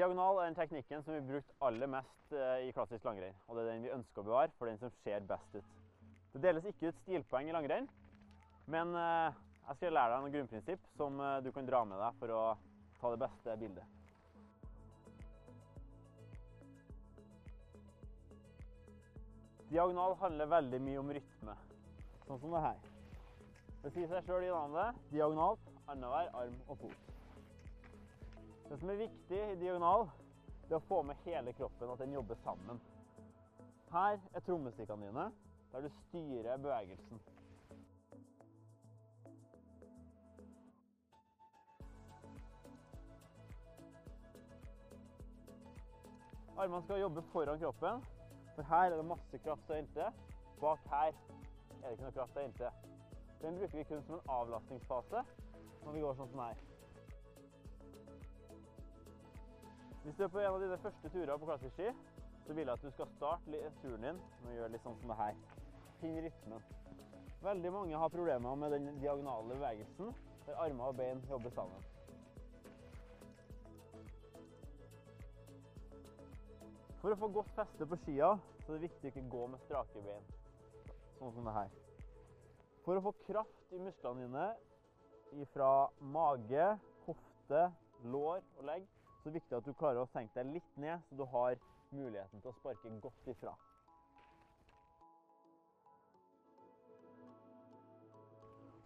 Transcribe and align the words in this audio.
Diagonal 0.00 0.38
er 0.40 0.46
den 0.48 0.54
teknikken 0.56 1.02
som 1.04 1.12
vi 1.12 1.20
brukt 1.28 1.50
aller 1.60 1.88
mest 1.92 2.30
eh, 2.32 2.62
i 2.64 2.72
klassisk 2.72 3.04
langrenn. 3.04 3.34
Og 3.50 3.58
det 3.58 3.66
er 3.66 3.74
den 3.74 3.82
vi 3.84 3.90
ønsker 3.92 4.22
å 4.22 4.24
bevare, 4.30 4.52
for 4.56 4.70
den 4.70 4.78
som 4.80 4.92
ser 5.02 5.26
best 5.28 5.58
ut. 5.58 5.74
Det 6.32 6.40
deles 6.40 6.68
ikke 6.70 6.88
ut 6.88 7.02
stilpoeng 7.02 7.50
i 7.50 7.52
langrenn, 7.52 7.88
men 8.72 8.94
eh, 8.96 9.36
jeg 9.66 9.76
skal 9.76 9.92
lære 9.98 10.14
deg 10.14 10.24
noen 10.24 10.34
grunnprinsipp 10.38 10.88
som 10.96 11.20
eh, 11.20 11.34
du 11.44 11.50
kan 11.52 11.68
dra 11.68 11.82
med 11.84 12.00
deg 12.00 12.16
for 12.22 12.32
å 12.32 12.46
ta 13.02 13.12
det 13.12 13.20
beste 13.26 13.58
bildet. 13.60 13.84
Diagonal 19.68 20.16
handler 20.24 20.52
veldig 20.56 20.84
mye 20.88 21.04
om 21.04 21.14
rytme, 21.18 21.60
sånn 22.24 22.40
som 22.40 22.56
det 22.56 22.66
her. 22.70 22.84
Det 23.84 23.92
sier 23.98 24.08
seg 24.16 24.24
sjøl 24.24 24.48
i 24.48 24.52
navnet. 24.54 25.08
Diagonalt 25.12 25.72
annenhver 25.84 26.32
arm 26.40 26.56
og 26.70 26.86
fot. 26.86 27.10
Det 28.70 28.78
som 28.78 28.90
er 28.90 28.94
viktig 28.94 29.38
i 29.52 29.54
diagonal, 29.58 30.04
det 30.68 30.76
er 30.76 30.78
å 30.78 30.86
få 30.86 31.00
med 31.02 31.18
hele 31.24 31.50
kroppen, 31.58 31.90
at 31.90 31.98
den 31.98 32.12
jobber 32.14 32.38
sammen. 32.44 32.78
Her 33.90 34.20
er 34.30 34.44
trommestikkene 34.46 35.08
dine, 35.08 35.24
der 35.72 35.82
du 35.82 35.88
styrer 35.96 36.62
bevegelsen. 36.62 37.18
Armene 46.54 46.82
skal 46.86 47.02
jobbe 47.02 47.26
foran 47.34 47.58
kroppen, 47.58 48.06
for 48.54 48.70
her 48.70 48.92
er 48.92 48.98
det 49.00 49.10
masse 49.10 49.44
kraft 49.48 49.70
å 49.74 49.82
hente. 49.82 50.10
Bak 50.62 50.90
her 50.94 51.10
er 51.10 51.88
det 51.88 51.96
ikke 51.96 52.06
noe 52.06 52.18
kraft 52.22 52.38
å 52.38 52.46
hente. 52.46 52.74
Den 53.42 53.58
bruker 53.58 53.82
vi 53.82 53.90
kun 53.90 54.06
som 54.06 54.20
en 54.20 54.36
avlastningsfase 54.38 55.26
når 55.82 55.96
vi 55.96 56.06
går 56.06 56.20
sånn 56.22 56.36
som 56.36 56.46
her. 56.46 56.68
Hvis 60.10 60.16
du 60.18 60.24
er 60.24 60.30
på 60.34 60.40
en 60.42 60.46
av 60.56 60.56
dine 60.58 60.76
første 60.82 61.08
turer 61.14 61.36
på 61.38 61.46
klassisk 61.46 61.76
ski, 61.76 61.90
så 62.42 62.54
vil 62.56 62.66
jeg 62.66 62.72
at 62.72 62.82
du 62.82 62.90
skal 62.90 63.06
starte 63.12 63.60
turen 63.78 64.02
din 64.02 64.16
med 64.42 64.48
å 64.50 64.56
gjøre 64.56 64.72
litt 64.72 64.82
sånn 64.82 64.96
som 64.98 65.12
det 65.12 65.16
her. 65.20 65.36
Finn 66.00 66.16
rytmen. 66.24 66.64
Veldig 67.44 67.72
mange 67.76 68.00
har 68.02 68.10
problemer 68.10 68.58
med 68.58 68.74
den 68.74 68.88
diagonale 68.98 69.54
bevegelsen, 69.54 70.10
der 70.48 70.58
armer 70.64 70.90
og 70.90 70.98
bein 70.98 71.22
jobber 71.30 71.54
sammen. 71.54 71.86
For 76.98 77.14
å 77.14 77.22
få 77.22 77.32
godt 77.38 77.54
feste 77.62 77.86
på 77.86 78.02
skia, 78.02 78.34
så 78.64 78.74
er 78.74 78.80
det 78.80 78.88
viktig 78.88 79.12
å 79.12 79.14
ikke 79.14 79.28
gå 79.38 79.48
med 79.54 79.66
strake 79.68 80.06
bein, 80.10 80.30
sånn 81.20 81.36
som 81.38 81.46
det 81.46 81.58
her. 81.60 81.82
For 82.82 82.98
å 82.98 83.06
få 83.06 83.14
kraft 83.30 83.78
i 83.78 83.86
musklene 83.86 84.26
dine 84.26 85.52
fra 85.54 85.74
mage, 86.02 86.72
hofte, 87.06 87.68
lår 88.10 88.42
og 88.58 88.66
legg, 88.74 88.96
så 89.20 89.28
det 89.28 89.34
er 89.34 89.40
viktig 89.40 89.56
at 89.56 89.66
du 89.66 89.74
klarer 89.76 90.00
å 90.00 90.08
senke 90.14 90.32
deg 90.38 90.54
litt 90.54 90.76
ned, 90.80 91.02
så 91.08 91.16
du 91.18 91.26
har 91.28 91.58
muligheten 91.92 92.40
til 92.40 92.48
å 92.48 92.56
sparke 92.56 92.92
godt 93.04 93.28
ifra. 93.28 93.52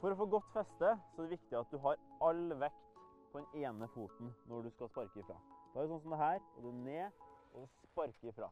For 0.01 0.11
å 0.11 0.19
få 0.19 0.27
godt 0.35 0.51
feste, 0.53 0.91
så 1.15 1.23
er 1.23 1.29
det 1.29 1.37
viktig 1.37 1.57
at 1.61 1.71
du 1.71 1.79
har 1.87 2.03
all 2.27 2.43
vekt 2.61 2.99
på 3.31 3.41
den 3.41 3.63
ene 3.63 3.89
foten 3.95 4.35
når 4.51 4.67
du 4.67 4.75
skal 4.75 4.91
sparke 4.91 5.23
ifra. 5.23 5.39
Da 5.71 5.79
er 5.79 5.87
det 5.87 5.95
sånn 5.95 6.03
som 6.03 6.17
det 6.17 6.23
her, 6.25 6.43
og 6.57 6.67
du 6.67 6.83
ned 6.83 7.25
og 7.55 7.71
sparker 7.93 8.35
ifra. 8.35 8.51